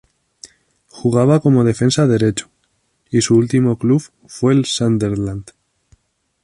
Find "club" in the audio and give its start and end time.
3.77-4.01